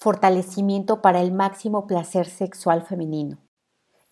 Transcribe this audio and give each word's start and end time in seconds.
Fortalecimiento 0.00 1.02
para 1.02 1.20
el 1.20 1.32
máximo 1.32 1.88
placer 1.88 2.28
sexual 2.28 2.82
femenino. 2.82 3.38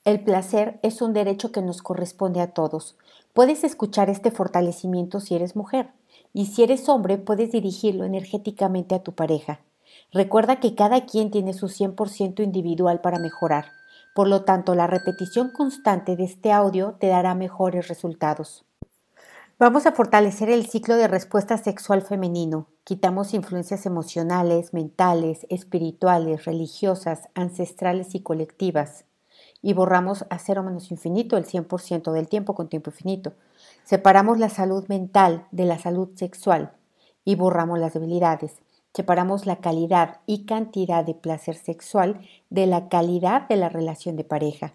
El 0.04 0.18
placer 0.18 0.80
es 0.82 1.00
un 1.00 1.12
derecho 1.12 1.52
que 1.52 1.62
nos 1.62 1.80
corresponde 1.80 2.40
a 2.40 2.48
todos. 2.48 2.96
Puedes 3.32 3.62
escuchar 3.62 4.10
este 4.10 4.32
fortalecimiento 4.32 5.20
si 5.20 5.36
eres 5.36 5.54
mujer 5.54 5.92
y 6.32 6.46
si 6.46 6.64
eres 6.64 6.88
hombre 6.88 7.18
puedes 7.18 7.52
dirigirlo 7.52 8.02
energéticamente 8.02 8.96
a 8.96 9.04
tu 9.04 9.12
pareja. 9.12 9.60
Recuerda 10.10 10.58
que 10.58 10.74
cada 10.74 11.06
quien 11.06 11.30
tiene 11.30 11.52
su 11.52 11.68
100% 11.68 12.42
individual 12.42 13.00
para 13.00 13.20
mejorar. 13.20 13.66
Por 14.12 14.26
lo 14.26 14.42
tanto, 14.42 14.74
la 14.74 14.88
repetición 14.88 15.52
constante 15.52 16.16
de 16.16 16.24
este 16.24 16.50
audio 16.50 16.96
te 16.98 17.06
dará 17.06 17.36
mejores 17.36 17.86
resultados. 17.86 18.64
Vamos 19.58 19.86
a 19.86 19.92
fortalecer 19.92 20.50
el 20.50 20.66
ciclo 20.66 20.96
de 20.96 21.08
respuesta 21.08 21.56
sexual 21.56 22.02
femenino. 22.02 22.66
Quitamos 22.84 23.32
influencias 23.32 23.86
emocionales, 23.86 24.74
mentales, 24.74 25.46
espirituales, 25.48 26.44
religiosas, 26.44 27.30
ancestrales 27.34 28.14
y 28.14 28.20
colectivas. 28.20 29.06
Y 29.62 29.72
borramos 29.72 30.26
a 30.28 30.38
cero 30.38 30.62
menos 30.62 30.90
infinito 30.90 31.38
el 31.38 31.46
100% 31.46 32.12
del 32.12 32.28
tiempo 32.28 32.54
con 32.54 32.68
tiempo 32.68 32.90
infinito. 32.90 33.32
Separamos 33.82 34.38
la 34.38 34.50
salud 34.50 34.86
mental 34.88 35.46
de 35.52 35.64
la 35.64 35.78
salud 35.78 36.10
sexual 36.16 36.72
y 37.24 37.36
borramos 37.36 37.78
las 37.78 37.94
debilidades. 37.94 38.56
Separamos 38.92 39.46
la 39.46 39.56
calidad 39.56 40.20
y 40.26 40.44
cantidad 40.44 41.02
de 41.02 41.14
placer 41.14 41.56
sexual 41.56 42.20
de 42.50 42.66
la 42.66 42.90
calidad 42.90 43.48
de 43.48 43.56
la 43.56 43.70
relación 43.70 44.16
de 44.16 44.24
pareja 44.24 44.74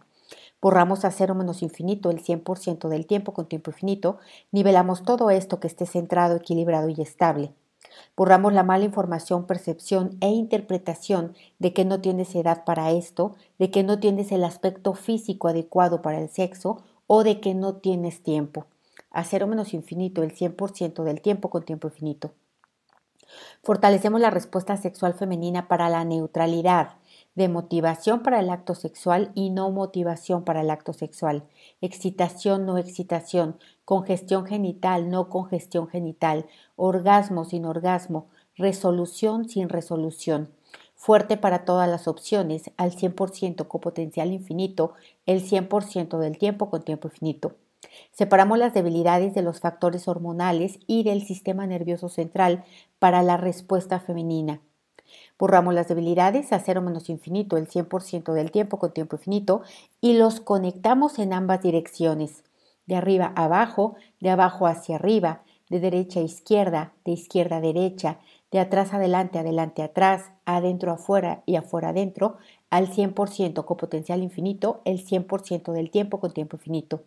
borramos 0.61 1.05
a 1.05 1.11
cero 1.11 1.35
menos 1.35 1.61
infinito 1.61 2.11
el 2.11 2.23
100% 2.23 2.87
del 2.87 3.05
tiempo 3.05 3.33
con 3.33 3.47
tiempo 3.47 3.71
infinito, 3.71 4.19
nivelamos 4.51 5.03
todo 5.03 5.31
esto 5.31 5.59
que 5.59 5.67
esté 5.67 5.85
centrado, 5.85 6.35
equilibrado 6.35 6.89
y 6.89 7.01
estable. 7.01 7.53
Borramos 8.15 8.53
la 8.53 8.63
mala 8.63 8.85
información, 8.85 9.47
percepción 9.47 10.17
e 10.21 10.29
interpretación 10.29 11.33
de 11.59 11.73
que 11.73 11.85
no 11.85 11.99
tienes 11.99 12.35
edad 12.35 12.63
para 12.63 12.91
esto, 12.91 13.35
de 13.57 13.71
que 13.71 13.83
no 13.83 13.99
tienes 13.99 14.31
el 14.31 14.43
aspecto 14.43 14.93
físico 14.93 15.47
adecuado 15.47 16.01
para 16.01 16.19
el 16.19 16.29
sexo 16.29 16.83
o 17.07 17.23
de 17.23 17.39
que 17.41 17.55
no 17.55 17.75
tienes 17.75 18.21
tiempo. 18.21 18.67
A 19.09 19.23
cero 19.23 19.47
menos 19.47 19.73
infinito 19.73 20.23
el 20.23 20.33
100% 20.33 21.03
del 21.03 21.21
tiempo 21.21 21.49
con 21.49 21.63
tiempo 21.63 21.87
infinito. 21.87 22.31
Fortalecemos 23.63 24.21
la 24.21 24.29
respuesta 24.29 24.77
sexual 24.77 25.13
femenina 25.13 25.67
para 25.67 25.89
la 25.89 26.03
neutralidad, 26.03 26.95
de 27.35 27.47
motivación 27.47 28.23
para 28.23 28.39
el 28.39 28.49
acto 28.49 28.75
sexual 28.75 29.31
y 29.35 29.49
no 29.51 29.71
motivación 29.71 30.43
para 30.43 30.61
el 30.61 30.69
acto 30.69 30.93
sexual, 30.93 31.43
excitación, 31.79 32.65
no 32.65 32.77
excitación, 32.77 33.57
congestión 33.85 34.45
genital, 34.45 35.09
no 35.09 35.29
congestión 35.29 35.87
genital, 35.87 36.45
orgasmo 36.75 37.45
sin 37.45 37.65
orgasmo, 37.65 38.27
resolución 38.55 39.47
sin 39.47 39.69
resolución, 39.69 40.51
fuerte 40.95 41.37
para 41.37 41.63
todas 41.63 41.89
las 41.89 42.07
opciones, 42.07 42.71
al 42.75 42.91
100% 42.91 43.67
con 43.67 43.81
potencial 43.81 44.33
infinito, 44.33 44.93
el 45.25 45.41
100% 45.41 46.17
del 46.19 46.37
tiempo 46.37 46.69
con 46.69 46.83
tiempo 46.83 47.07
infinito. 47.07 47.55
Separamos 48.11 48.59
las 48.59 48.73
debilidades 48.73 49.33
de 49.33 49.41
los 49.41 49.59
factores 49.59 50.07
hormonales 50.07 50.79
y 50.85 51.03
del 51.03 51.23
sistema 51.23 51.65
nervioso 51.65 52.09
central 52.09 52.63
para 52.99 53.23
la 53.23 53.37
respuesta 53.37 53.99
femenina 53.99 54.61
Borramos 55.41 55.73
las 55.73 55.87
debilidades 55.87 56.53
a 56.53 56.59
cero 56.59 56.83
menos 56.83 57.09
infinito 57.09 57.57
el 57.57 57.67
100% 57.67 58.33
del 58.33 58.51
tiempo 58.51 58.77
con 58.77 58.93
tiempo 58.93 59.15
infinito 59.15 59.63
y 59.99 60.13
los 60.13 60.39
conectamos 60.39 61.17
en 61.17 61.33
ambas 61.33 61.63
direcciones, 61.63 62.43
de 62.85 62.95
arriba 62.95 63.33
a 63.35 63.45
abajo, 63.45 63.95
de 64.19 64.29
abajo 64.29 64.67
hacia 64.67 64.97
arriba, 64.97 65.41
de 65.67 65.79
derecha 65.79 66.19
a 66.19 66.23
izquierda, 66.23 66.93
de 67.05 67.13
izquierda 67.13 67.57
a 67.57 67.61
derecha, 67.61 68.19
de 68.51 68.59
atrás 68.59 68.93
adelante, 68.93 69.39
adelante 69.39 69.81
atrás, 69.81 70.31
adentro 70.45 70.91
afuera 70.91 71.41
y 71.47 71.55
afuera 71.55 71.89
adentro, 71.89 72.37
al 72.69 72.89
100% 72.89 73.65
con 73.65 73.77
potencial 73.77 74.21
infinito, 74.21 74.83
el 74.85 75.03
100% 75.03 75.71
del 75.71 75.89
tiempo 75.89 76.19
con 76.19 76.33
tiempo 76.33 76.57
infinito. 76.57 77.01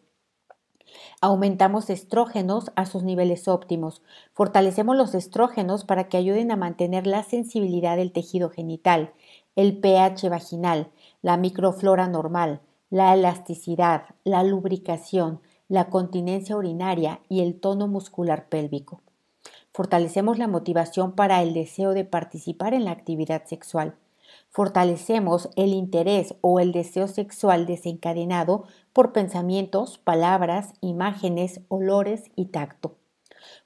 Aumentamos 1.21 1.91
estrógenos 1.91 2.71
a 2.77 2.87
sus 2.87 3.03
niveles 3.03 3.49
óptimos. 3.49 4.03
Fortalecemos 4.33 4.97
los 4.97 5.15
estrógenos 5.15 5.85
para 5.85 6.09
que 6.09 6.17
ayuden 6.17 6.51
a 6.51 6.57
mantener 6.57 7.07
la 7.07 7.23
sensibilidad 7.23 7.97
del 7.97 8.13
tejido 8.13 8.51
genital, 8.51 9.13
el 9.57 9.79
pH 9.79 10.29
vaginal, 10.29 10.91
la 11.23 11.37
microflora 11.37 12.09
normal, 12.09 12.61
la 12.91 13.15
elasticidad, 13.15 14.05
la 14.25 14.43
lubricación, 14.45 15.41
la 15.69 15.89
continencia 15.89 16.57
urinaria 16.57 17.21
y 17.29 17.41
el 17.41 17.59
tono 17.59 17.89
muscular 17.89 18.49
pélvico. 18.49 19.01
Fortalecemos 19.73 20.39
la 20.39 20.47
motivación 20.47 21.13
para 21.13 21.43
el 21.43 21.55
deseo 21.55 21.95
de 21.95 22.05
participar 22.05 22.75
en 22.75 22.85
la 22.85 22.93
actividad 22.93 23.45
sexual 23.47 23.97
fortalecemos 24.55 25.51
el 25.57 25.75
interés 25.75 26.37
o 26.41 26.61
el 26.61 26.71
deseo 26.71 27.09
sexual 27.09 27.67
desencadenado 27.67 28.67
por 28.93 29.13
pensamientos, 29.13 29.99
palabras, 29.99 30.75
imágenes, 30.81 31.61
olores 31.67 32.31
y 32.37 32.47
tacto. 32.47 32.95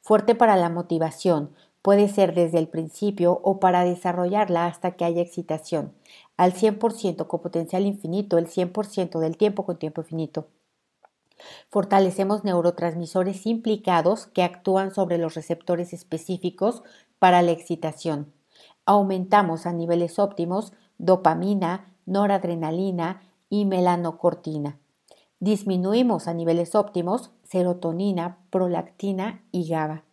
Fuerte 0.00 0.34
para 0.34 0.56
la 0.56 0.70
motivación, 0.70 1.52
puede 1.82 2.08
ser 2.08 2.34
desde 2.34 2.58
el 2.58 2.68
principio 2.68 3.38
o 3.44 3.60
para 3.60 3.84
desarrollarla 3.84 4.64
hasta 4.64 4.92
que 4.92 5.04
haya 5.04 5.20
excitación, 5.20 5.92
al 6.38 6.54
100% 6.54 7.26
con 7.26 7.42
potencial 7.42 7.84
infinito, 7.84 8.38
el 8.38 8.46
100% 8.46 9.18
del 9.18 9.36
tiempo 9.36 9.66
con 9.66 9.78
tiempo 9.78 10.00
infinito. 10.00 10.48
Fortalecemos 11.68 12.44
neurotransmisores 12.44 13.44
implicados 13.44 14.26
que 14.26 14.42
actúan 14.42 14.94
sobre 14.94 15.18
los 15.18 15.34
receptores 15.34 15.92
específicos 15.92 16.82
para 17.18 17.42
la 17.42 17.50
excitación 17.52 18.32
aumentamos 18.88 19.66
a 19.66 19.72
niveles 19.74 20.18
óptimos 20.18 20.72
dopamina, 20.96 21.92
noradrenalina 22.06 23.20
y 23.50 23.66
melanocortina. 23.66 24.78
Disminuimos 25.40 26.26
a 26.26 26.32
niveles 26.32 26.74
óptimos 26.74 27.30
serotonina, 27.44 28.38
prolactina 28.48 29.42
y 29.52 29.68
GABA. 29.68 30.04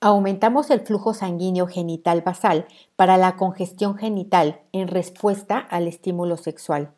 Aumentamos 0.00 0.70
el 0.70 0.80
flujo 0.80 1.12
sanguíneo 1.12 1.66
genital 1.66 2.22
basal 2.22 2.66
para 2.96 3.18
la 3.18 3.36
congestión 3.36 3.98
genital 3.98 4.62
en 4.72 4.88
respuesta 4.88 5.58
al 5.58 5.86
estímulo 5.86 6.38
sexual. 6.38 6.94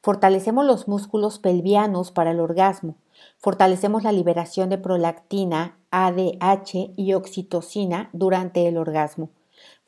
Fortalecemos 0.00 0.64
los 0.64 0.88
músculos 0.88 1.38
pelvianos 1.38 2.10
para 2.10 2.30
el 2.30 2.40
orgasmo. 2.40 2.94
Fortalecemos 3.36 4.02
la 4.02 4.12
liberación 4.12 4.70
de 4.70 4.78
prolactina, 4.78 5.76
ADH 5.90 6.94
y 6.96 7.12
oxitocina 7.12 8.08
durante 8.14 8.66
el 8.66 8.78
orgasmo. 8.78 9.28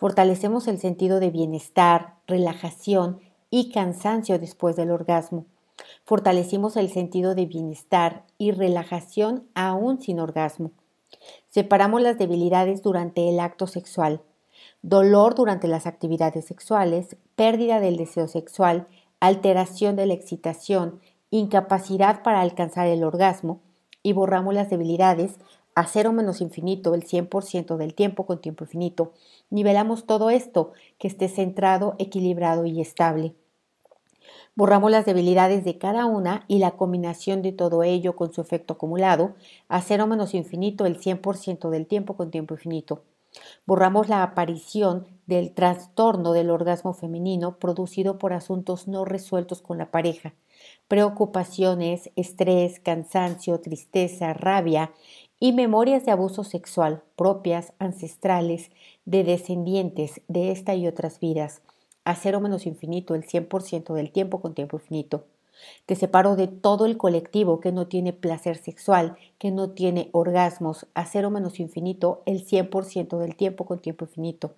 Fortalecemos 0.01 0.67
el 0.67 0.79
sentido 0.79 1.21
de 1.21 1.29
bienestar, 1.29 2.15
relajación 2.27 3.21
y 3.51 3.71
cansancio 3.71 4.39
después 4.39 4.75
del 4.75 4.93
orgasmo. 4.93 5.45
Fortalecimos 6.05 6.79
el 6.79 6.89
sentido 6.89 7.35
de 7.35 7.45
bienestar 7.45 8.25
y 8.39 8.53
relajación 8.53 9.45
aún 9.55 10.01
sin 10.01 10.19
orgasmo. 10.19 10.71
Separamos 11.51 12.01
las 12.01 12.17
debilidades 12.17 12.83
durante 12.83 13.29
el 13.29 13.41
acto 13.41 13.67
sexual, 13.67 14.23
dolor 14.81 15.35
durante 15.35 15.69
las 15.69 15.87
actividades 15.87 16.47
sexuales, 16.47 17.19
pérdida 17.37 17.79
del 17.79 17.99
deseo 17.99 18.27
sexual, 18.27 18.89
alteración 19.21 19.97
de 19.97 20.07
la 20.07 20.15
excitación, 20.15 20.99
incapacidad 21.29 22.23
para 22.23 22.41
alcanzar 22.41 22.87
el 22.87 23.05
orgasmo 23.05 23.61
y 24.03 24.15
borramos 24.15 24.55
las 24.55 24.71
debilidades 24.71 25.37
a 25.75 25.87
cero 25.87 26.13
menos 26.13 26.41
infinito 26.41 26.95
el 26.95 27.05
100% 27.05 27.77
del 27.77 27.95
tiempo 27.95 28.27
con 28.27 28.41
tiempo 28.41 28.65
infinito. 28.65 29.13
Nivelamos 29.51 30.07
todo 30.07 30.31
esto 30.31 30.73
que 30.99 31.09
esté 31.09 31.29
centrado, 31.29 31.95
equilibrado 31.99 32.67
y 32.67 32.81
estable. 32.81 33.35
Borramos 34.55 34.91
las 34.91 35.07
debilidades 35.07 35.65
de 35.65 35.79
cada 35.79 36.07
una 36.07 36.45
y 36.49 36.59
la 36.59 36.73
combinación 36.73 37.41
de 37.41 37.53
todo 37.53 37.83
ello 37.83 38.17
con 38.17 38.33
su 38.33 38.41
efecto 38.41 38.75
acumulado 38.75 39.35
a 39.69 39.81
cero 39.81 40.07
menos 40.07 40.35
infinito 40.35 40.87
el 40.87 40.99
100% 40.99 41.71
del 41.71 41.87
tiempo 41.87 42.17
con 42.17 42.31
tiempo 42.31 42.55
infinito. 42.55 43.03
Borramos 43.65 44.09
la 44.09 44.23
aparición 44.25 45.07
del 45.27 45.55
trastorno 45.55 46.33
del 46.33 46.51
orgasmo 46.51 46.93
femenino 46.93 47.59
producido 47.59 48.19
por 48.19 48.33
asuntos 48.33 48.89
no 48.89 49.05
resueltos 49.05 49.63
con 49.63 49.79
la 49.79 49.93
pareja, 49.93 50.35
preocupaciones, 50.89 52.11
estrés, 52.17 52.81
cansancio, 52.81 53.61
tristeza, 53.61 54.35
rabia 54.35 54.91
y 55.41 55.53
memorias 55.53 56.05
de 56.05 56.13
abuso 56.13 56.45
sexual 56.45 57.03
propias, 57.17 57.73
ancestrales, 57.79 58.71
de 59.07 59.25
descendientes 59.25 60.21
de 60.29 60.53
esta 60.53 60.75
y 60.75 60.87
otras 60.87 61.19
vidas, 61.19 61.63
a 62.05 62.15
cero 62.15 62.41
menos 62.41 62.67
infinito 62.67 63.15
el 63.15 63.25
100% 63.25 63.95
del 63.95 64.13
tiempo 64.13 64.41
con 64.41 64.55
tiempo 64.55 64.77
infinito. 64.77 65.25
Te 65.87 65.97
separo 65.97 66.37
de 66.37 66.47
todo 66.47 66.87
el 66.87 66.97
colectivo 66.97 67.61
que 67.61 67.73
no 67.73 67.87
tiene 67.87 68.13
placer 68.13 68.57
sexual, 68.57 69.17
que 69.39 69.51
no 69.51 69.71
tiene 69.71 70.11
orgasmos, 70.13 70.87
a 70.95 71.07
cero 71.07 71.31
menos 71.31 71.59
infinito 71.59 72.23
el 72.27 72.47
100% 72.47 73.19
del 73.19 73.35
tiempo 73.35 73.65
con 73.65 73.81
tiempo 73.81 74.05
infinito. 74.05 74.55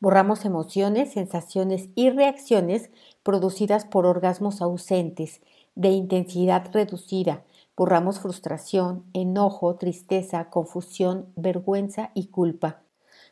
Borramos 0.00 0.44
emociones, 0.44 1.12
sensaciones 1.12 1.88
y 1.94 2.10
reacciones 2.10 2.90
producidas 3.22 3.84
por 3.84 4.06
orgasmos 4.06 4.60
ausentes, 4.60 5.40
de 5.76 5.90
intensidad 5.90 6.70
reducida, 6.72 7.42
Borramos 7.76 8.20
frustración, 8.20 9.04
enojo, 9.14 9.74
tristeza, 9.74 10.48
confusión, 10.50 11.26
vergüenza 11.34 12.10
y 12.14 12.28
culpa. 12.28 12.82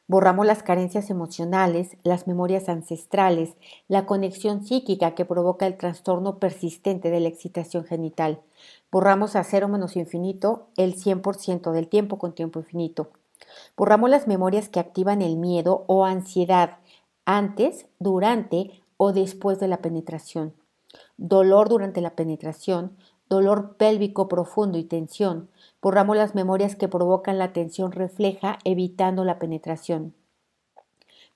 Borramos 0.09 0.47
las 0.47 0.65
carencias 0.65 1.11
emocionales, 1.11 1.97
las 2.03 2.27
memorias 2.27 2.69
ancestrales, 2.69 3.55
la 3.87 4.05
conexión 4.05 4.65
psíquica 4.65 5.15
que 5.15 5.25
provoca 5.25 5.67
el 5.67 5.77
trastorno 5.77 6.39
persistente 6.39 7.11
de 7.11 7.21
la 7.21 7.29
excitación 7.29 7.85
genital. 7.85 8.41
Borramos 8.91 9.37
a 9.37 9.45
cero 9.45 9.69
menos 9.69 9.97
infinito 9.97 10.67
el 10.77 10.97
100% 10.97 11.71
del 11.71 11.89
tiempo 11.89 12.19
con 12.19 12.35
tiempo 12.35 12.59
infinito. 12.59 13.11
Borramos 13.77 14.11
las 14.11 14.27
memorias 14.27 14.69
que 14.69 14.81
activan 14.81 15.23
el 15.23 15.37
miedo 15.37 15.85
o 15.87 16.05
ansiedad 16.05 16.79
antes, 17.25 17.87
durante 18.01 18.83
o 18.97 19.13
después 19.13 19.61
de 19.61 19.69
la 19.69 19.79
penetración. 19.79 20.53
Dolor 21.17 21.69
durante 21.69 22.01
la 22.01 22.17
penetración, 22.17 22.97
dolor 23.33 23.77
pélvico 23.79 24.29
profundo 24.29 24.77
y 24.77 24.85
tensión. 24.85 25.49
Borramos 25.81 26.19
las 26.19 26.35
memorias 26.35 26.77
que 26.77 26.87
provocan 26.87 27.39
la 27.39 27.55
tensión 27.55 27.91
refleja, 27.91 28.59
evitando 28.65 29.25
la 29.25 29.39
penetración. 29.39 30.13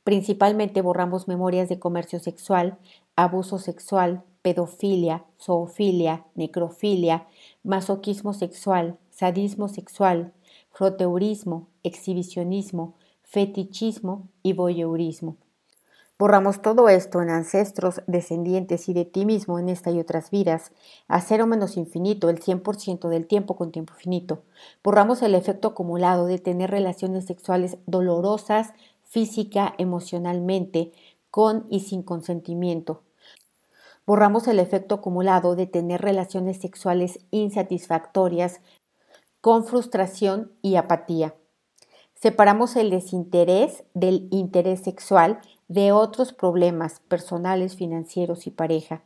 Principalmente 0.04 0.82
borramos 0.82 1.26
memorias 1.26 1.70
de 1.70 1.78
comercio 1.78 2.20
sexual, 2.20 2.76
abuso 3.16 3.58
sexual, 3.58 4.25
pedofilia, 4.43 5.25
zoofilia, 5.40 6.26
necrofilia, 6.34 7.28
masoquismo 7.64 8.34
sexual, 8.34 8.98
sadismo 9.08 9.69
sexual, 9.69 10.34
froteurismo, 10.72 11.66
exhibicionismo, 11.82 12.93
fetichismo 13.22 14.28
y 14.43 14.52
voyeurismo. 14.52 15.38
Borramos 16.19 16.63
todo 16.63 16.89
esto 16.89 17.21
en 17.21 17.29
ancestros, 17.29 18.01
descendientes 18.07 18.89
y 18.89 18.95
de 18.95 19.05
ti 19.05 19.27
mismo 19.27 19.59
en 19.59 19.69
esta 19.69 19.91
y 19.91 20.01
otras 20.01 20.31
vidas, 20.31 20.73
a 21.09 21.21
cero 21.21 21.47
menos 21.47 21.77
infinito, 21.77 22.31
el 22.31 22.41
100% 22.41 23.11
del 23.11 23.27
tiempo 23.27 23.55
con 23.55 23.71
tiempo 23.71 23.93
finito. 23.93 24.43
Borramos 24.83 25.21
el 25.21 25.35
efecto 25.35 25.69
acumulado 25.69 26.25
de 26.25 26.39
tener 26.39 26.71
relaciones 26.71 27.27
sexuales 27.27 27.77
dolorosas, 27.85 28.73
física, 29.05 29.75
emocionalmente, 29.77 30.93
con 31.31 31.67
y 31.69 31.81
sin 31.81 32.03
consentimiento. 32.03 33.03
Borramos 34.07 34.49
el 34.49 34.59
efecto 34.59 34.95
acumulado 34.95 35.55
de 35.55 35.67
tener 35.67 36.01
relaciones 36.01 36.57
sexuales 36.57 37.19
insatisfactorias, 37.31 38.63
con 39.43 39.67
frustración 39.67 40.51
y 40.63 40.77
apatía. 40.77 41.35
Separamos 42.15 42.75
el 42.77 42.89
desinterés 42.89 43.85
del 43.93 44.29
interés 44.31 44.81
sexual 44.81 45.41
de 45.69 45.93
otros 45.93 46.33
problemas 46.33 47.01
personales, 47.09 47.77
financieros 47.77 48.47
y 48.47 48.51
pareja. 48.51 49.03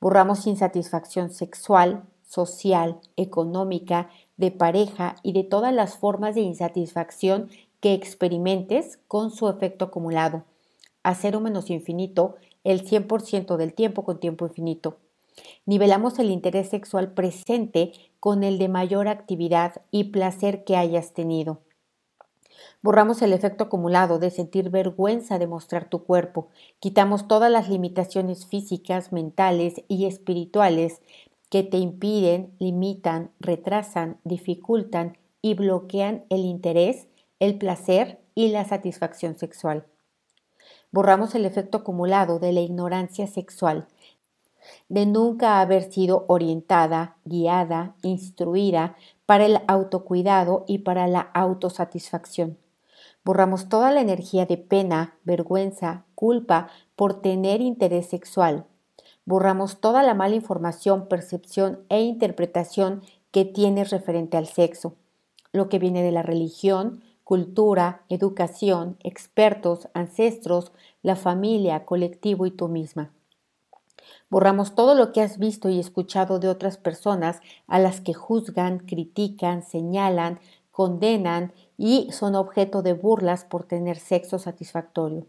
Borramos 0.00 0.46
insatisfacción 0.46 1.30
sexual, 1.30 2.04
social, 2.26 3.00
económica, 3.16 4.08
de 4.36 4.50
pareja 4.50 5.16
y 5.22 5.32
de 5.32 5.44
todas 5.44 5.74
las 5.74 5.98
formas 5.98 6.34
de 6.34 6.40
insatisfacción 6.40 7.50
que 7.80 7.92
experimentes 7.92 8.98
con 9.08 9.30
su 9.30 9.48
efecto 9.48 9.86
acumulado. 9.86 10.44
A 11.02 11.14
cero 11.14 11.40
menos 11.40 11.70
infinito, 11.70 12.36
el 12.64 12.86
100% 12.86 13.56
del 13.56 13.74
tiempo 13.74 14.04
con 14.04 14.20
tiempo 14.20 14.46
infinito. 14.46 14.98
Nivelamos 15.66 16.18
el 16.18 16.30
interés 16.30 16.68
sexual 16.68 17.12
presente 17.12 17.92
con 18.18 18.44
el 18.44 18.58
de 18.58 18.68
mayor 18.68 19.08
actividad 19.08 19.82
y 19.90 20.04
placer 20.04 20.64
que 20.64 20.76
hayas 20.76 21.12
tenido. 21.12 21.60
Borramos 22.82 23.22
el 23.22 23.32
efecto 23.32 23.64
acumulado 23.64 24.18
de 24.18 24.30
sentir 24.30 24.70
vergüenza 24.70 25.38
de 25.38 25.46
mostrar 25.46 25.88
tu 25.88 26.04
cuerpo. 26.04 26.48
Quitamos 26.78 27.28
todas 27.28 27.50
las 27.50 27.68
limitaciones 27.68 28.46
físicas, 28.46 29.12
mentales 29.12 29.82
y 29.88 30.06
espirituales 30.06 31.00
que 31.50 31.62
te 31.62 31.78
impiden, 31.78 32.54
limitan, 32.58 33.32
retrasan, 33.40 34.18
dificultan 34.24 35.18
y 35.42 35.54
bloquean 35.54 36.24
el 36.30 36.44
interés, 36.44 37.08
el 37.40 37.58
placer 37.58 38.20
y 38.34 38.48
la 38.48 38.64
satisfacción 38.64 39.36
sexual. 39.36 39.86
Borramos 40.92 41.34
el 41.34 41.44
efecto 41.44 41.78
acumulado 41.78 42.38
de 42.38 42.52
la 42.52 42.60
ignorancia 42.60 43.26
sexual, 43.26 43.86
de 44.88 45.06
nunca 45.06 45.60
haber 45.60 45.90
sido 45.90 46.24
orientada, 46.28 47.16
guiada, 47.24 47.94
instruida 48.02 48.96
para 49.30 49.46
el 49.46 49.60
autocuidado 49.68 50.64
y 50.66 50.78
para 50.78 51.06
la 51.06 51.20
autosatisfacción. 51.20 52.58
Borramos 53.24 53.68
toda 53.68 53.92
la 53.92 54.00
energía 54.00 54.44
de 54.44 54.56
pena, 54.56 55.14
vergüenza, 55.22 56.04
culpa 56.16 56.66
por 56.96 57.22
tener 57.22 57.60
interés 57.60 58.08
sexual. 58.08 58.64
Borramos 59.24 59.80
toda 59.80 60.02
la 60.02 60.14
mala 60.14 60.34
información, 60.34 61.06
percepción 61.06 61.78
e 61.90 62.00
interpretación 62.00 63.02
que 63.30 63.44
tienes 63.44 63.90
referente 63.90 64.36
al 64.36 64.48
sexo, 64.48 64.96
lo 65.52 65.68
que 65.68 65.78
viene 65.78 66.02
de 66.02 66.10
la 66.10 66.22
religión, 66.22 67.04
cultura, 67.22 68.02
educación, 68.08 68.96
expertos, 69.04 69.86
ancestros, 69.94 70.72
la 71.02 71.14
familia, 71.14 71.84
colectivo 71.84 72.46
y 72.46 72.50
tú 72.50 72.66
misma. 72.66 73.12
Borramos 74.30 74.76
todo 74.76 74.94
lo 74.94 75.12
que 75.12 75.20
has 75.22 75.38
visto 75.38 75.68
y 75.68 75.80
escuchado 75.80 76.38
de 76.38 76.48
otras 76.48 76.76
personas 76.76 77.40
a 77.66 77.80
las 77.80 78.00
que 78.00 78.14
juzgan, 78.14 78.78
critican, 78.78 79.64
señalan, 79.64 80.38
condenan 80.70 81.52
y 81.76 82.12
son 82.12 82.36
objeto 82.36 82.82
de 82.82 82.92
burlas 82.92 83.44
por 83.44 83.64
tener 83.64 83.98
sexo 83.98 84.38
satisfactorio. 84.38 85.26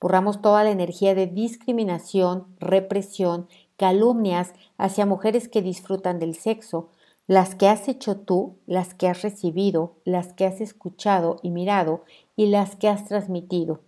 Borramos 0.00 0.40
toda 0.42 0.62
la 0.62 0.70
energía 0.70 1.16
de 1.16 1.26
discriminación, 1.26 2.46
represión, 2.60 3.48
calumnias 3.76 4.54
hacia 4.78 5.06
mujeres 5.06 5.48
que 5.48 5.60
disfrutan 5.60 6.20
del 6.20 6.36
sexo, 6.36 6.90
las 7.26 7.56
que 7.56 7.68
has 7.68 7.88
hecho 7.88 8.16
tú, 8.16 8.54
las 8.66 8.94
que 8.94 9.08
has 9.08 9.22
recibido, 9.22 9.94
las 10.04 10.32
que 10.32 10.46
has 10.46 10.60
escuchado 10.60 11.40
y 11.42 11.50
mirado 11.50 12.04
y 12.36 12.46
las 12.46 12.76
que 12.76 12.88
has 12.88 13.06
transmitido. 13.06 13.80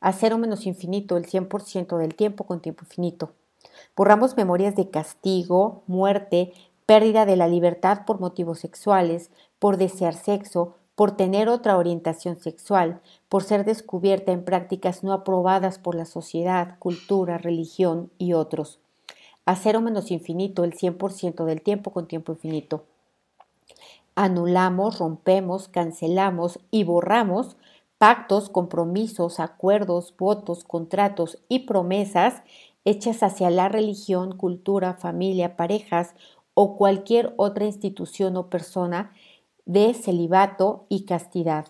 A 0.00 0.12
cero 0.12 0.36
menos 0.36 0.66
infinito 0.66 1.16
el 1.16 1.24
100% 1.24 1.96
del 1.96 2.14
tiempo 2.14 2.44
con 2.44 2.60
tiempo 2.60 2.84
finito. 2.84 3.32
Borramos 3.96 4.36
memorias 4.36 4.76
de 4.76 4.90
castigo, 4.90 5.82
muerte, 5.86 6.52
pérdida 6.84 7.24
de 7.24 7.36
la 7.36 7.48
libertad 7.48 8.04
por 8.06 8.20
motivos 8.20 8.58
sexuales, 8.58 9.30
por 9.58 9.78
desear 9.78 10.14
sexo, 10.14 10.74
por 10.94 11.16
tener 11.16 11.48
otra 11.48 11.78
orientación 11.78 12.36
sexual, 12.36 13.00
por 13.28 13.42
ser 13.42 13.64
descubierta 13.64 14.32
en 14.32 14.44
prácticas 14.44 15.02
no 15.02 15.12
aprobadas 15.12 15.78
por 15.78 15.94
la 15.94 16.04
sociedad, 16.04 16.78
cultura, 16.78 17.38
religión 17.38 18.10
y 18.18 18.34
otros. 18.34 18.80
A 19.46 19.56
cero 19.56 19.80
menos 19.80 20.10
infinito 20.10 20.64
el 20.64 20.74
100% 20.74 21.44
del 21.44 21.62
tiempo 21.62 21.90
con 21.90 22.06
tiempo 22.06 22.32
infinito. 22.32 22.84
Anulamos, 24.14 24.98
rompemos, 24.98 25.68
cancelamos 25.68 26.58
y 26.70 26.84
borramos 26.84 27.56
pactos, 27.98 28.50
compromisos, 28.50 29.40
acuerdos, 29.40 30.14
votos, 30.18 30.64
contratos 30.64 31.38
y 31.48 31.60
promesas 31.60 32.42
hechas 32.86 33.22
hacia 33.22 33.50
la 33.50 33.68
religión, 33.68 34.38
cultura, 34.38 34.94
familia, 34.94 35.56
parejas 35.56 36.14
o 36.54 36.76
cualquier 36.76 37.34
otra 37.36 37.66
institución 37.66 38.36
o 38.38 38.48
persona 38.48 39.12
de 39.66 39.92
celibato 39.92 40.86
y 40.88 41.04
castidad. 41.04 41.66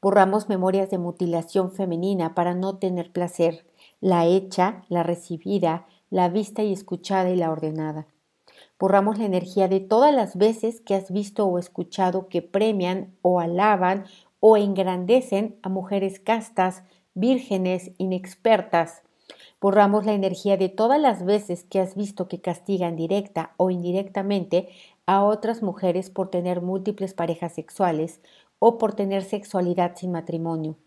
Borramos 0.00 0.48
memorias 0.48 0.88
de 0.88 0.98
mutilación 0.98 1.72
femenina 1.72 2.34
para 2.34 2.54
no 2.54 2.78
tener 2.78 3.12
placer, 3.12 3.66
la 4.00 4.24
hecha, 4.24 4.84
la 4.88 5.02
recibida, 5.02 5.86
la 6.08 6.28
vista 6.28 6.62
y 6.62 6.72
escuchada 6.72 7.30
y 7.30 7.36
la 7.36 7.50
ordenada. 7.50 8.06
Borramos 8.78 9.18
la 9.18 9.24
energía 9.24 9.68
de 9.68 9.80
todas 9.80 10.14
las 10.14 10.36
veces 10.36 10.80
que 10.80 10.94
has 10.94 11.10
visto 11.10 11.46
o 11.46 11.58
escuchado 11.58 12.28
que 12.28 12.42
premian 12.42 13.14
o 13.22 13.40
alaban 13.40 14.04
o 14.40 14.56
engrandecen 14.56 15.56
a 15.62 15.68
mujeres 15.68 16.20
castas, 16.20 16.82
vírgenes, 17.14 17.92
inexpertas. 17.98 19.02
Borramos 19.62 20.04
la 20.04 20.12
energía 20.12 20.56
de 20.56 20.68
todas 20.68 21.00
las 21.00 21.24
veces 21.24 21.62
que 21.62 21.78
has 21.78 21.94
visto 21.94 22.26
que 22.26 22.40
castigan 22.40 22.96
directa 22.96 23.52
o 23.58 23.70
indirectamente 23.70 24.68
a 25.06 25.22
otras 25.22 25.62
mujeres 25.62 26.10
por 26.10 26.30
tener 26.30 26.60
múltiples 26.60 27.14
parejas 27.14 27.52
sexuales 27.52 28.20
o 28.58 28.76
por 28.76 28.94
tener 28.94 29.22
sexualidad 29.22 29.92
sin 29.94 30.10
matrimonio. 30.10 30.78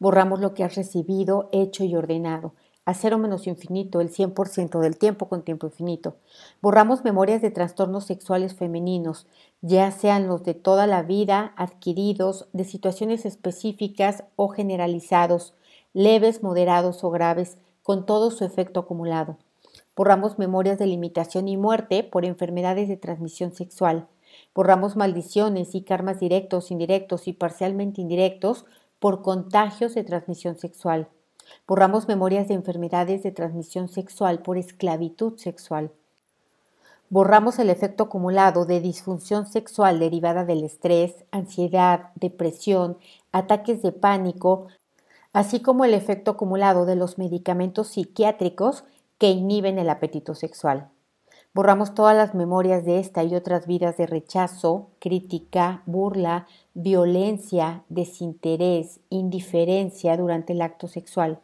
Borramos 0.00 0.40
lo 0.40 0.54
que 0.54 0.64
has 0.64 0.74
recibido, 0.74 1.48
hecho 1.52 1.84
y 1.84 1.94
ordenado, 1.94 2.52
a 2.84 2.94
cero 2.94 3.16
menos 3.16 3.46
infinito 3.46 4.00
el 4.00 4.10
100% 4.10 4.80
del 4.80 4.98
tiempo 4.98 5.28
con 5.28 5.42
tiempo 5.42 5.68
infinito. 5.68 6.16
Borramos 6.60 7.04
memorias 7.04 7.42
de 7.42 7.52
trastornos 7.52 8.06
sexuales 8.06 8.56
femeninos, 8.56 9.28
ya 9.60 9.92
sean 9.92 10.26
los 10.26 10.42
de 10.42 10.54
toda 10.54 10.88
la 10.88 11.04
vida, 11.04 11.52
adquiridos, 11.56 12.48
de 12.52 12.64
situaciones 12.64 13.24
específicas 13.24 14.24
o 14.34 14.48
generalizados, 14.48 15.54
leves, 15.92 16.42
moderados 16.42 17.04
o 17.04 17.10
graves, 17.10 17.58
con 17.82 18.06
todo 18.06 18.30
su 18.30 18.44
efecto 18.44 18.80
acumulado. 18.80 19.38
Borramos 19.94 20.38
memorias 20.38 20.78
de 20.78 20.86
limitación 20.86 21.48
y 21.48 21.56
muerte 21.56 22.04
por 22.04 22.24
enfermedades 22.24 22.88
de 22.88 22.96
transmisión 22.96 23.52
sexual. 23.52 24.08
Borramos 24.54 24.96
maldiciones 24.96 25.74
y 25.74 25.82
karmas 25.82 26.20
directos, 26.20 26.70
indirectos 26.70 27.28
y 27.28 27.32
parcialmente 27.32 28.00
indirectos 28.00 28.64
por 28.98 29.22
contagios 29.22 29.94
de 29.94 30.04
transmisión 30.04 30.56
sexual. 30.56 31.08
Borramos 31.66 32.08
memorias 32.08 32.48
de 32.48 32.54
enfermedades 32.54 33.22
de 33.22 33.32
transmisión 33.32 33.88
sexual 33.88 34.40
por 34.40 34.56
esclavitud 34.56 35.36
sexual. 35.36 35.90
Borramos 37.10 37.58
el 37.58 37.68
efecto 37.68 38.04
acumulado 38.04 38.64
de 38.64 38.80
disfunción 38.80 39.46
sexual 39.46 39.98
derivada 39.98 40.46
del 40.46 40.64
estrés, 40.64 41.26
ansiedad, 41.30 42.10
depresión, 42.14 42.96
ataques 43.32 43.82
de 43.82 43.92
pánico, 43.92 44.68
así 45.32 45.60
como 45.60 45.84
el 45.84 45.94
efecto 45.94 46.32
acumulado 46.32 46.84
de 46.86 46.96
los 46.96 47.18
medicamentos 47.18 47.88
psiquiátricos 47.88 48.84
que 49.18 49.30
inhiben 49.30 49.78
el 49.78 49.88
apetito 49.88 50.34
sexual. 50.34 50.88
Borramos 51.54 51.94
todas 51.94 52.16
las 52.16 52.34
memorias 52.34 52.84
de 52.84 52.98
esta 52.98 53.24
y 53.24 53.34
otras 53.34 53.66
vidas 53.66 53.98
de 53.98 54.06
rechazo, 54.06 54.88
crítica, 54.98 55.82
burla, 55.84 56.46
violencia, 56.72 57.84
desinterés, 57.90 59.00
indiferencia 59.10 60.16
durante 60.16 60.54
el 60.54 60.62
acto 60.62 60.88
sexual. 60.88 61.40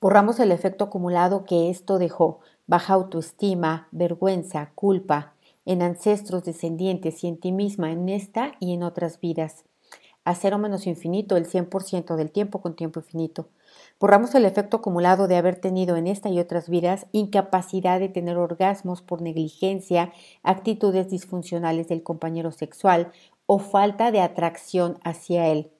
Borramos 0.00 0.40
el 0.40 0.50
efecto 0.50 0.84
acumulado 0.84 1.44
que 1.44 1.70
esto 1.70 1.98
dejó, 1.98 2.40
baja 2.66 2.94
autoestima, 2.94 3.86
vergüenza, 3.92 4.72
culpa, 4.74 5.34
en 5.64 5.82
ancestros 5.82 6.42
descendientes 6.42 7.22
y 7.22 7.28
en 7.28 7.38
ti 7.38 7.52
misma 7.52 7.92
en 7.92 8.08
esta 8.08 8.52
y 8.58 8.74
en 8.74 8.82
otras 8.82 9.20
vidas. 9.20 9.64
A 10.24 10.36
cero 10.36 10.56
menos 10.58 10.86
infinito 10.86 11.36
el 11.36 11.46
100% 11.46 12.14
del 12.14 12.30
tiempo 12.30 12.60
con 12.60 12.76
tiempo 12.76 13.00
infinito. 13.00 13.48
Borramos 13.98 14.34
el 14.36 14.44
efecto 14.44 14.76
acumulado 14.76 15.26
de 15.26 15.36
haber 15.36 15.56
tenido 15.56 15.96
en 15.96 16.06
esta 16.06 16.28
y 16.28 16.38
otras 16.38 16.68
vidas 16.68 17.06
incapacidad 17.10 17.98
de 17.98 18.08
tener 18.08 18.36
orgasmos 18.36 19.02
por 19.02 19.20
negligencia, 19.20 20.12
actitudes 20.44 21.10
disfuncionales 21.10 21.88
del 21.88 22.04
compañero 22.04 22.52
sexual 22.52 23.10
o 23.46 23.58
falta 23.58 24.12
de 24.12 24.20
atracción 24.20 24.98
hacia 25.02 25.48
él. 25.48 25.72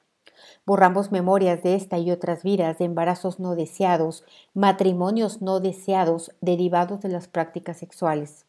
Borramos 0.66 1.12
memorias 1.12 1.62
de 1.62 1.76
esta 1.76 1.98
y 1.98 2.10
otras 2.10 2.42
vidas 2.42 2.78
de 2.78 2.84
embarazos 2.86 3.38
no 3.38 3.54
deseados, 3.54 4.24
matrimonios 4.54 5.40
no 5.40 5.60
deseados 5.60 6.32
derivados 6.40 7.00
de 7.00 7.10
las 7.10 7.28
prácticas 7.28 7.76
sexuales. 7.78 8.46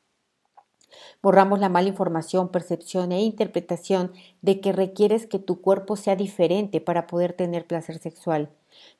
Borramos 1.21 1.59
la 1.59 1.69
mala 1.69 1.89
información, 1.89 2.49
percepción 2.49 3.11
e 3.11 3.21
interpretación 3.21 4.11
de 4.41 4.59
que 4.59 4.71
requieres 4.71 5.25
que 5.25 5.39
tu 5.39 5.61
cuerpo 5.61 5.95
sea 5.95 6.15
diferente 6.15 6.81
para 6.81 7.07
poder 7.07 7.33
tener 7.33 7.65
placer 7.65 7.97
sexual. 7.99 8.49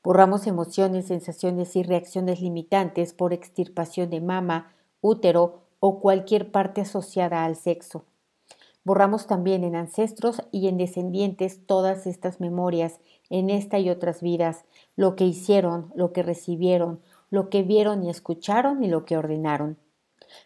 Borramos 0.02 0.46
emociones, 0.46 1.06
sensaciones 1.06 1.76
y 1.76 1.82
reacciones 1.82 2.40
limitantes 2.40 3.12
por 3.12 3.32
extirpación 3.32 4.10
de 4.10 4.20
mama, 4.20 4.72
útero 5.00 5.62
o 5.80 6.00
cualquier 6.00 6.50
parte 6.50 6.80
asociada 6.80 7.44
al 7.44 7.56
sexo. 7.56 8.04
Borramos 8.84 9.26
también 9.26 9.64
en 9.64 9.76
ancestros 9.76 10.42
y 10.50 10.68
en 10.68 10.76
descendientes 10.76 11.66
todas 11.66 12.06
estas 12.06 12.38
memorias 12.38 13.00
en 13.30 13.48
esta 13.48 13.78
y 13.78 13.88
otras 13.88 14.20
vidas, 14.20 14.64
lo 14.94 15.16
que 15.16 15.24
hicieron, 15.24 15.90
lo 15.94 16.12
que 16.12 16.22
recibieron, 16.22 17.00
lo 17.30 17.48
que 17.48 17.62
vieron 17.62 18.04
y 18.04 18.10
escucharon 18.10 18.84
y 18.84 18.88
lo 18.88 19.06
que 19.06 19.16
ordenaron. 19.16 19.78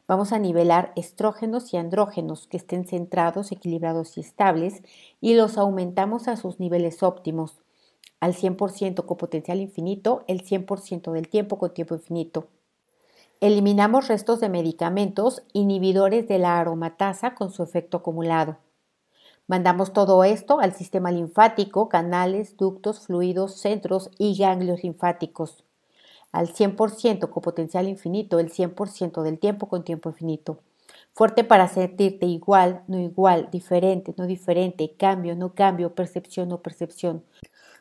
Vamos 0.06 0.32
a 0.32 0.38
nivelar 0.38 0.92
estrógenos 0.96 1.72
y 1.72 1.76
andrógenos 1.76 2.46
que 2.46 2.56
estén 2.56 2.86
centrados, 2.86 3.52
equilibrados 3.52 4.16
y 4.16 4.20
estables 4.20 4.82
y 5.20 5.34
los 5.34 5.58
aumentamos 5.58 6.28
a 6.28 6.36
sus 6.36 6.60
niveles 6.60 7.02
óptimos, 7.02 7.60
al 8.20 8.34
100% 8.34 9.06
con 9.06 9.16
potencial 9.16 9.60
infinito, 9.60 10.24
el 10.26 10.42
100% 10.42 11.12
del 11.12 11.28
tiempo 11.28 11.58
con 11.58 11.72
tiempo 11.72 11.94
infinito. 11.94 12.48
Eliminamos 13.40 14.08
restos 14.08 14.40
de 14.40 14.48
medicamentos 14.48 15.44
inhibidores 15.52 16.26
de 16.26 16.38
la 16.38 16.58
aromatasa 16.58 17.34
con 17.34 17.52
su 17.52 17.62
efecto 17.62 17.98
acumulado. 17.98 18.58
Mandamos 19.46 19.92
todo 19.92 20.24
esto 20.24 20.60
al 20.60 20.74
sistema 20.74 21.10
linfático, 21.10 21.88
canales, 21.88 22.56
ductos, 22.56 23.06
fluidos, 23.06 23.54
centros 23.54 24.10
y 24.18 24.36
ganglios 24.36 24.82
linfáticos. 24.82 25.64
Al 26.32 26.48
100% 26.48 27.30
con 27.30 27.42
potencial 27.42 27.88
infinito, 27.88 28.38
el 28.38 28.50
100% 28.50 29.22
del 29.22 29.38
tiempo 29.38 29.68
con 29.68 29.84
tiempo 29.84 30.10
infinito. 30.10 30.60
Fuerte 31.12 31.42
para 31.42 31.68
sentirte 31.68 32.26
igual, 32.26 32.82
no 32.86 32.98
igual, 32.98 33.48
diferente, 33.50 34.14
no 34.16 34.26
diferente, 34.26 34.94
cambio, 34.96 35.34
no 35.34 35.54
cambio, 35.54 35.94
percepción, 35.94 36.48
no 36.48 36.62
percepción. 36.62 37.24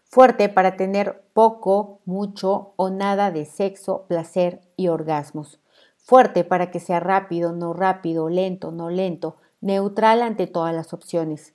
Fuerte 0.06 0.48
para 0.50 0.78
tener 0.78 1.24
poco, 1.34 2.00
mucho 2.06 2.74
o 2.78 2.90
nada 2.90 3.32
de 3.32 3.46
sexo, 3.46 4.06
placer 4.08 4.62
y 4.78 4.88
orgasmos. 4.88 5.60
Fuerte 5.98 6.46
para 6.46 6.72
que 6.72 6.80
sea 6.80 7.02
rápido, 7.02 7.52
no 7.52 7.74
rápido, 7.74 8.30
lento, 8.30 8.72
no 8.72 8.90
lento, 8.90 9.36
neutral 9.60 10.22
ante 10.22 10.48
todas 10.48 10.74
las 10.74 10.94
opciones. 10.94 11.54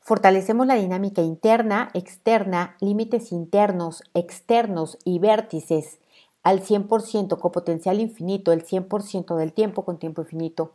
Fortalecemos 0.00 0.66
la 0.66 0.76
dinámica 0.76 1.22
interna, 1.22 1.90
externa, 1.94 2.76
límites 2.80 3.32
internos, 3.32 4.02
externos 4.14 4.98
y 5.04 5.18
vértices 5.18 5.98
al 6.42 6.62
100% 6.62 7.38
con 7.38 7.52
potencial 7.52 8.00
infinito, 8.00 8.52
el 8.52 8.64
100% 8.64 9.36
del 9.36 9.52
tiempo 9.52 9.84
con 9.84 9.98
tiempo 9.98 10.22
infinito. 10.22 10.72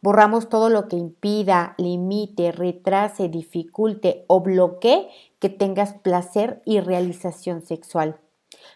Borramos 0.00 0.48
todo 0.48 0.68
lo 0.70 0.88
que 0.88 0.96
impida, 0.96 1.74
limite, 1.78 2.52
retrase, 2.52 3.28
dificulte 3.28 4.24
o 4.26 4.40
bloquee 4.40 5.08
que 5.38 5.48
tengas 5.48 5.94
placer 5.94 6.60
y 6.64 6.80
realización 6.80 7.62
sexual. 7.62 8.18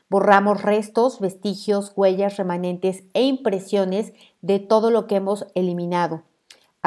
Borramos 0.09 0.62
restos, 0.62 1.21
vestigios, 1.21 1.93
huellas, 1.97 2.37
remanentes 2.37 3.05
e 3.14 3.23
impresiones 3.23 4.12
de 4.43 4.59
todo 4.59 4.90
lo 4.90 5.07
que 5.07 5.17
hemos 5.17 5.47
eliminado. 5.55 6.23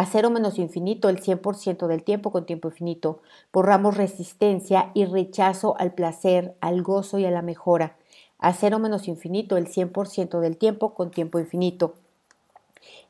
A 0.02 0.08
cero 0.08 0.32
menos 0.32 0.58
infinito 0.58 1.10
el 1.10 1.22
100% 1.22 1.86
del 1.86 2.02
tiempo 2.02 2.32
con 2.32 2.48
tiempo 2.48 2.70
infinito. 2.70 3.20
Borramos 3.54 3.98
resistencia 3.98 4.90
y 4.96 5.06
rechazo 5.06 5.76
al 5.78 5.94
placer, 5.94 6.56
al 6.60 6.82
gozo 6.82 7.20
y 7.20 7.26
a 7.26 7.30
la 7.30 7.44
mejora. 7.44 7.98
A 8.40 8.52
cero 8.54 8.80
menos 8.80 9.08
infinito 9.08 9.58
el 9.58 9.68
100% 9.68 10.40
del 10.40 10.58
tiempo 10.58 10.96
con 10.96 11.12
tiempo 11.12 11.38
infinito 11.38 11.94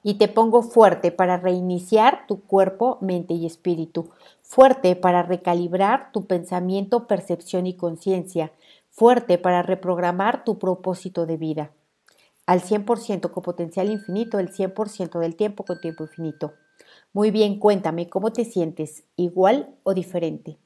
y 0.04 0.16
te 0.16 0.28
pongo 0.28 0.64
fuerte 0.64 1.14
para 1.14 1.38
reiniciar 1.38 2.28
tu 2.28 2.42
cuerpo, 2.42 2.98
mente 3.00 3.36
y 3.36 3.46
espíritu, 3.46 4.10
fuerte 4.42 4.98
para 4.98 5.24
recalibrar 5.24 6.12
tu 6.12 6.26
pensamiento, 6.26 7.08
percepción 7.08 7.68
y 7.68 7.78
conciencia, 7.78 8.52
fuerte 8.90 9.38
para 9.38 9.62
reprogramar 9.62 10.44
tu 10.44 10.60
propósito 10.60 11.26
de 11.26 11.38
vida. 11.38 11.72
Al 12.48 12.60
100% 12.60 13.32
con 13.32 13.44
potencial 13.44 13.90
infinito, 13.90 14.40
el 14.40 14.52
100% 14.52 15.20
del 15.20 15.38
tiempo 15.38 15.64
con 15.64 15.80
tiempo 15.80 16.04
infinito. 16.04 16.52
Muy 17.14 17.32
bien, 17.32 17.58
cuéntame 17.58 18.10
cómo 18.10 18.34
te 18.34 18.44
sientes, 18.44 19.06
igual 19.16 19.78
o 19.84 19.94
diferente. 19.94 20.60